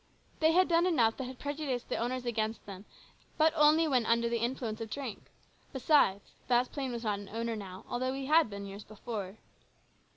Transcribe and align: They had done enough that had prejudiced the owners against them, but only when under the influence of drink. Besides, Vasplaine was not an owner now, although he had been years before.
They 0.39 0.53
had 0.53 0.67
done 0.67 0.87
enough 0.87 1.17
that 1.17 1.25
had 1.25 1.37
prejudiced 1.37 1.87
the 1.89 1.97
owners 1.97 2.25
against 2.25 2.65
them, 2.65 2.85
but 3.37 3.53
only 3.55 3.87
when 3.87 4.07
under 4.07 4.29
the 4.29 4.39
influence 4.41 4.81
of 4.81 4.89
drink. 4.89 5.29
Besides, 5.73 6.31
Vasplaine 6.49 6.91
was 6.91 7.03
not 7.03 7.19
an 7.19 7.29
owner 7.29 7.55
now, 7.55 7.85
although 7.87 8.13
he 8.13 8.25
had 8.25 8.49
been 8.49 8.65
years 8.65 8.83
before. 8.83 9.37